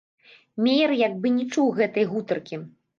Меер 0.69 0.95
як 1.05 1.13
бы 1.21 1.35
не 1.37 1.47
чуў 1.53 1.73
гэтай 1.79 2.13
гутаркі. 2.19 2.55